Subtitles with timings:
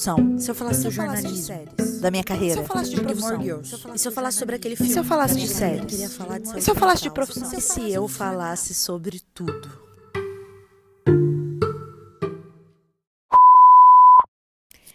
[0.00, 1.54] Se eu falasse de jornalismo,
[2.00, 3.62] da minha carreira, Se eu falasse de profissão,
[3.94, 5.92] e se eu falasse sobre aquele filme, se eu falasse de séries?
[6.56, 7.52] E se eu falasse de profissão?
[7.52, 9.70] E se eu falasse sobre tudo?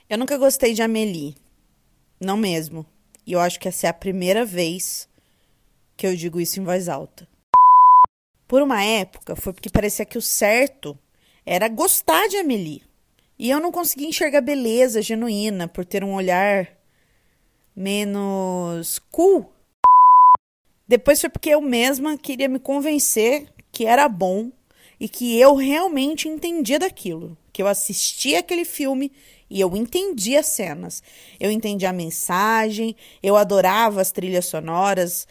[0.09, 1.35] Eu nunca gostei de Amélie.
[2.19, 2.83] Não mesmo.
[3.27, 5.07] E eu acho que essa é a primeira vez
[5.95, 7.27] que eu digo isso em voz alta.
[8.47, 10.97] Por uma época, foi porque parecia que o certo
[11.45, 12.81] era gostar de Amélie.
[13.37, 16.69] E eu não conseguia enxergar beleza genuína por ter um olhar
[17.75, 19.51] menos cool.
[20.87, 24.51] Depois foi porque eu mesma queria me convencer que era bom
[24.97, 27.37] e que eu realmente entendia daquilo.
[27.51, 29.11] Que eu assistia aquele filme
[29.49, 31.03] e eu entendia as cenas.
[31.37, 35.27] Eu entendia a mensagem, eu adorava as trilhas sonoras.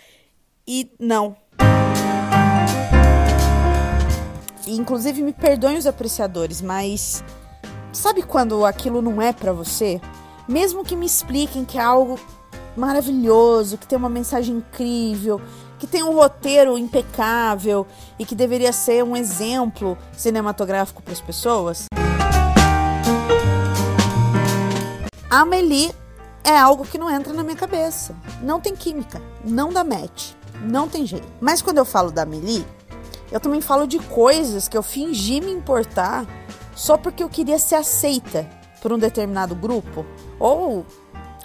[0.66, 1.36] E não.
[4.66, 7.23] E, inclusive, me perdoem os apreciadores, mas
[7.94, 10.00] sabe quando aquilo não é pra você?
[10.46, 12.18] Mesmo que me expliquem que é algo
[12.76, 15.40] maravilhoso, que tem uma mensagem incrível,
[15.78, 17.86] que tem um roteiro impecável
[18.18, 21.84] e que deveria ser um exemplo cinematográfico para as pessoas.
[25.30, 25.92] A Amélie
[26.42, 28.14] é algo que não entra na minha cabeça.
[28.42, 31.26] Não tem química, não dá match, não tem jeito.
[31.40, 32.66] Mas quando eu falo da Amélie,
[33.32, 36.24] eu também falo de coisas que eu fingi me importar
[36.74, 38.48] só porque eu queria ser aceita
[38.82, 40.04] por um determinado grupo.
[40.38, 40.84] Ou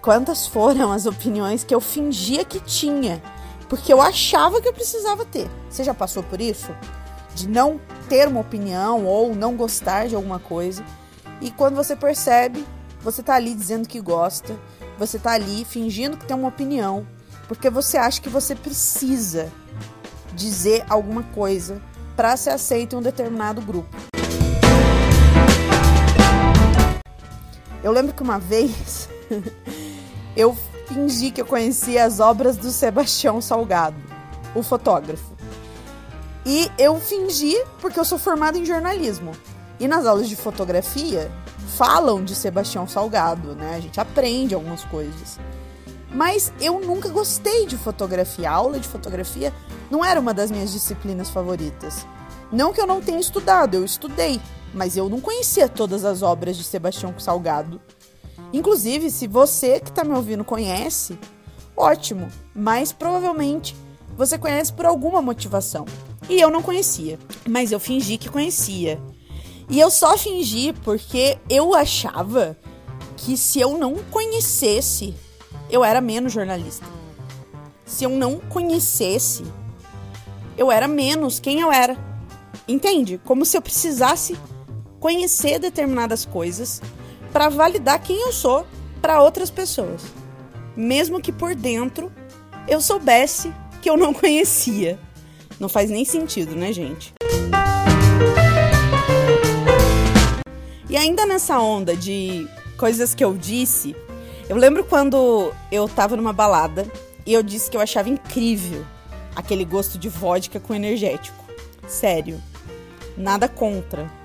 [0.02, 3.22] quantas foram as opiniões que eu fingia que tinha,
[3.68, 5.50] porque eu achava que eu precisava ter.
[5.70, 6.76] Você já passou por isso?
[7.36, 10.84] De não ter uma opinião ou não gostar de alguma coisa.
[11.40, 12.66] E quando você percebe,
[13.02, 14.60] você tá ali dizendo que gosta,
[14.98, 17.08] você tá ali fingindo que tem uma opinião,
[17.48, 19.50] porque você acha que você precisa
[20.34, 21.82] dizer alguma coisa
[22.16, 24.09] para ser aceito em um determinado grupo.
[27.90, 29.10] Eu lembro que uma vez
[30.38, 33.98] eu fingi que eu conhecia as obras do Sebastião Salgado,
[34.54, 35.34] o fotógrafo.
[36.46, 39.32] E eu fingi porque eu sou formada em jornalismo.
[39.80, 41.32] E nas aulas de fotografia
[41.78, 43.78] falam de Sebastião Salgado, né?
[43.78, 45.40] A gente aprende algumas coisas.
[46.12, 48.52] Mas eu nunca gostei de fotografia.
[48.52, 49.52] A aula de fotografia
[49.90, 52.06] não era uma das minhas disciplinas favoritas.
[52.52, 54.40] Não que eu não tenha estudado, eu estudei,
[54.74, 57.82] mas eu não conhecia todas as obras de Sebastião Salgado.
[58.54, 61.18] Inclusive, se você que está me ouvindo conhece,
[61.76, 63.76] ótimo, mas provavelmente
[64.18, 65.86] você conhece por alguma motivação.
[66.30, 69.02] E eu não conhecia, mas eu fingi que conhecia.
[69.70, 72.58] E eu só fingi porque eu achava
[73.16, 75.14] que se eu não conhecesse,
[75.70, 76.86] eu era menos jornalista.
[77.86, 79.44] Se eu não conhecesse,
[80.58, 81.98] eu era menos quem eu era.
[82.68, 83.20] Entende?
[83.24, 84.38] Como se eu precisasse
[85.00, 86.82] conhecer determinadas coisas
[87.32, 88.66] para validar quem eu sou
[89.02, 90.04] para outras pessoas.
[90.76, 92.12] Mesmo que por dentro
[92.68, 95.00] eu soubesse que eu não conhecia.
[95.60, 97.14] Não faz nem sentido, né, gente?
[100.90, 103.96] E ainda nessa onda de coisas que eu disse,
[104.48, 106.88] eu lembro quando eu tava numa balada
[107.26, 108.86] e eu disse que eu achava incrível
[109.36, 111.44] aquele gosto de vodka com energético.
[111.88, 112.42] Sério.
[113.16, 114.19] Nada contra.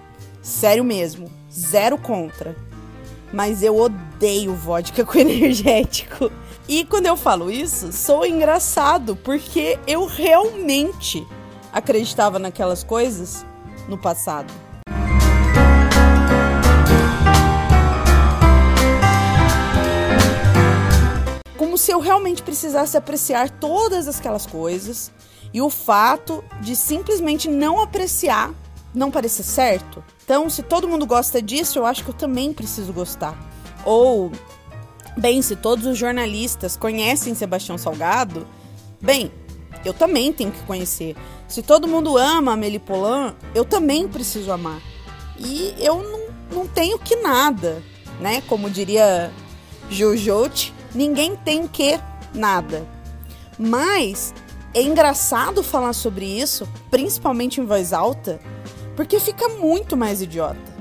[0.44, 1.32] Sério mesmo.
[1.50, 2.54] Zero contra.
[3.32, 6.30] Mas eu odeio vodka com energético.
[6.68, 11.26] E quando eu falo isso, sou engraçado porque eu realmente
[11.72, 13.44] acreditava naquelas coisas
[13.88, 14.52] no passado.
[21.56, 25.10] Como se eu realmente precisasse apreciar todas aquelas coisas
[25.54, 28.52] e o fato de simplesmente não apreciar
[28.94, 30.02] não parecer certo.
[30.24, 33.36] Então, se todo mundo gosta disso, eu acho que eu também preciso gostar.
[33.84, 34.30] Ou,
[35.16, 38.46] bem, se todos os jornalistas conhecem Sebastião Salgado,
[39.00, 39.32] bem,
[39.84, 41.16] eu também tenho que conhecer.
[41.48, 44.80] Se todo mundo ama Amélie Poulain, eu também preciso amar.
[45.38, 47.82] E eu não, não tenho que nada,
[48.20, 48.42] né?
[48.46, 49.30] Como diria
[49.90, 52.00] Jojote, ninguém tem que
[52.32, 52.86] nada.
[53.58, 54.32] Mas
[54.72, 58.40] é engraçado falar sobre isso, principalmente em voz alta,
[58.96, 60.74] porque fica muito mais idiota.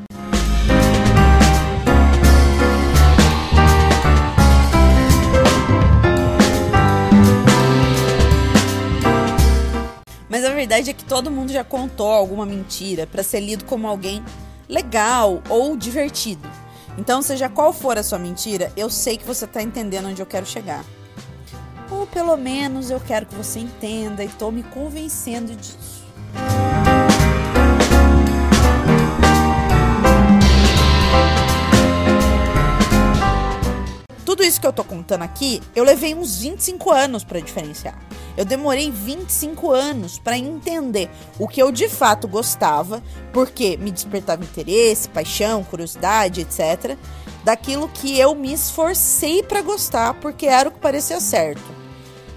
[10.30, 13.88] Mas a verdade é que todo mundo já contou alguma mentira para ser lido como
[13.88, 14.24] alguém
[14.68, 16.50] legal ou divertido.
[16.98, 20.26] Então, seja qual for a sua mentira, eu sei que você tá entendendo onde eu
[20.26, 20.84] quero chegar.
[21.90, 25.93] Ou pelo menos eu quero que você entenda e tô me convencendo disso.
[34.44, 37.98] Tudo isso que eu tô contando aqui, eu levei uns 25 anos para diferenciar.
[38.36, 41.10] Eu demorei 25 anos para entender
[41.40, 43.02] o que eu de fato gostava,
[43.32, 46.98] porque me despertava interesse, paixão, curiosidade, etc,
[47.46, 51.64] daquilo que eu me esforcei para gostar, porque era o que parecia certo.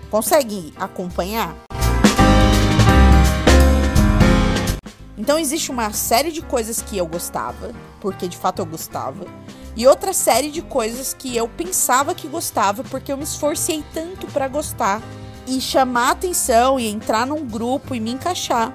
[0.09, 1.56] Consegue acompanhar?
[5.19, 9.26] Então existe uma série de coisas que eu gostava, porque de fato eu gostava,
[9.76, 14.26] e outra série de coisas que eu pensava que gostava, porque eu me esforcei tanto
[14.28, 15.02] para gostar
[15.46, 18.75] e chamar atenção e entrar num grupo e me encaixar,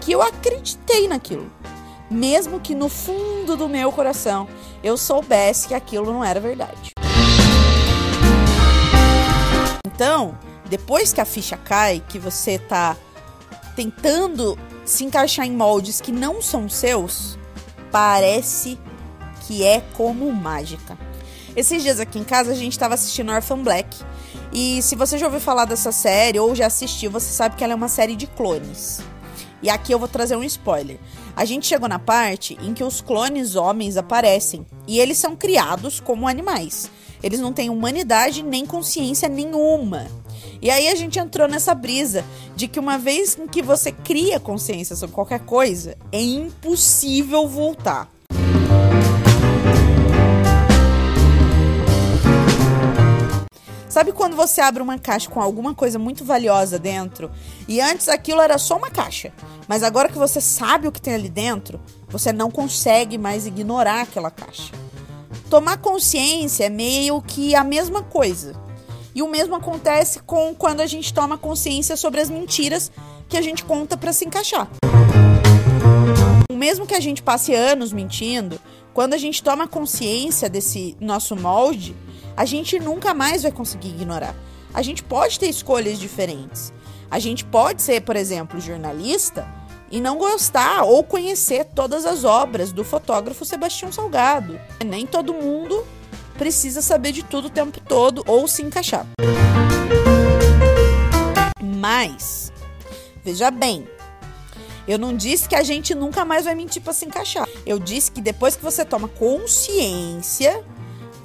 [0.00, 1.50] que eu acreditei naquilo.
[2.08, 4.46] Mesmo que no fundo do meu coração
[4.84, 6.92] eu soubesse que aquilo não era verdade.
[9.84, 10.38] Então,
[10.70, 12.96] depois que a ficha cai, que você tá
[13.74, 17.36] tentando se encaixar em moldes que não são seus,
[17.90, 18.78] parece
[19.46, 20.98] que é como mágica.
[21.54, 23.96] Esses dias aqui em casa a gente estava assistindo Orphan Black.
[24.52, 27.72] E se você já ouviu falar dessa série ou já assistiu, você sabe que ela
[27.72, 29.00] é uma série de clones.
[29.62, 30.98] E aqui eu vou trazer um spoiler.
[31.34, 35.98] A gente chegou na parte em que os clones homens aparecem e eles são criados
[35.98, 36.90] como animais.
[37.22, 40.06] Eles não têm humanidade nem consciência nenhuma.
[40.60, 44.94] E aí a gente entrou nessa brisa de que uma vez que você cria consciência
[44.94, 48.15] sobre qualquer coisa, é impossível voltar.
[53.96, 57.30] Sabe quando você abre uma caixa com alguma coisa muito valiosa dentro
[57.66, 59.32] e antes aquilo era só uma caixa,
[59.66, 64.02] mas agora que você sabe o que tem ali dentro, você não consegue mais ignorar
[64.02, 64.70] aquela caixa.
[65.48, 68.52] Tomar consciência é meio que a mesma coisa.
[69.14, 72.92] E o mesmo acontece com quando a gente toma consciência sobre as mentiras
[73.30, 74.68] que a gente conta para se encaixar.
[76.50, 78.60] O mesmo que a gente passe anos mentindo,
[78.92, 81.96] quando a gente toma consciência desse nosso molde,
[82.36, 84.34] a gente nunca mais vai conseguir ignorar.
[84.74, 86.72] A gente pode ter escolhas diferentes.
[87.10, 89.48] A gente pode ser, por exemplo, jornalista
[89.90, 94.60] e não gostar ou conhecer todas as obras do fotógrafo Sebastião Salgado.
[94.84, 95.86] Nem todo mundo
[96.36, 99.06] precisa saber de tudo o tempo todo ou se encaixar.
[101.62, 102.52] Mas,
[103.24, 103.88] veja bem,
[104.86, 107.48] eu não disse que a gente nunca mais vai mentir para se encaixar.
[107.64, 110.62] Eu disse que depois que você toma consciência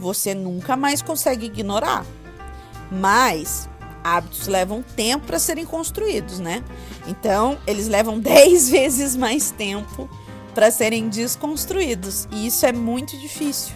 [0.01, 2.03] você nunca mais consegue ignorar.
[2.91, 3.69] Mas
[4.03, 6.63] hábitos levam tempo para serem construídos, né?
[7.07, 10.09] Então, eles levam 10 vezes mais tempo
[10.55, 13.73] para serem desconstruídos, e isso é muito difícil.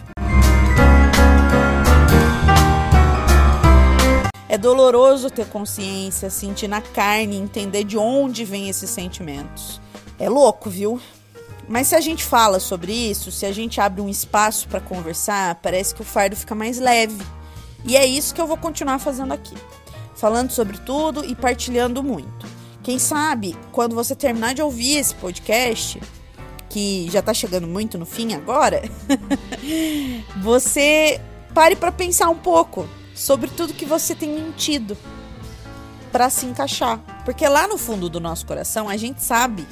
[4.48, 9.80] É doloroso ter consciência, sentir na carne, entender de onde vêm esses sentimentos.
[10.18, 11.00] É louco, viu?
[11.68, 15.56] Mas se a gente fala sobre isso, se a gente abre um espaço para conversar,
[15.56, 17.24] parece que o fardo fica mais leve.
[17.84, 19.54] E é isso que eu vou continuar fazendo aqui,
[20.14, 22.46] falando sobre tudo e partilhando muito.
[22.82, 26.00] Quem sabe, quando você terminar de ouvir esse podcast,
[26.68, 28.82] que já tá chegando muito no fim agora,
[30.40, 31.20] você
[31.52, 34.96] pare para pensar um pouco sobre tudo que você tem mentido
[36.12, 39.66] para se encaixar, porque lá no fundo do nosso coração a gente sabe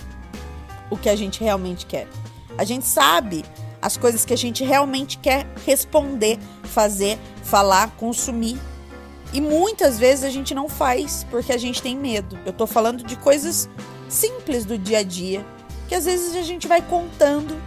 [0.94, 2.08] o que a gente realmente quer.
[2.56, 3.44] A gente sabe
[3.82, 8.58] as coisas que a gente realmente quer responder, fazer, falar, consumir.
[9.32, 12.38] E muitas vezes a gente não faz porque a gente tem medo.
[12.46, 13.68] Eu tô falando de coisas
[14.08, 15.44] simples do dia a dia,
[15.88, 17.60] que às vezes a gente vai contando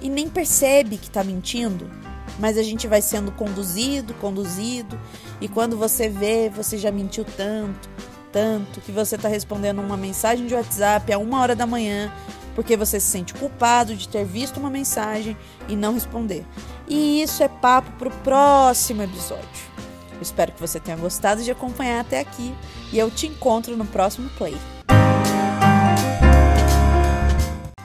[0.00, 1.90] e nem percebe que tá mentindo,
[2.38, 4.98] mas a gente vai sendo conduzido, conduzido,
[5.40, 7.88] e quando você vê, você já mentiu tanto,
[8.32, 12.12] tanto, que você tá respondendo uma mensagem de WhatsApp a uma hora da manhã,
[12.54, 15.36] porque você se sente culpado de ter visto uma mensagem
[15.68, 16.44] e não responder.
[16.88, 19.74] E isso é papo para o próximo episódio.
[20.20, 22.54] Espero que você tenha gostado de acompanhar até aqui
[22.92, 24.56] e eu te encontro no próximo play.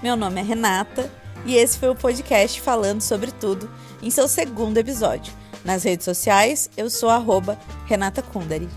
[0.02, 1.12] Meu nome é Renata
[1.46, 3.70] e esse foi o podcast falando sobre tudo
[4.02, 5.34] em seu segundo episódio.
[5.64, 8.70] Nas redes sociais, eu sou arroba Renata Kundari.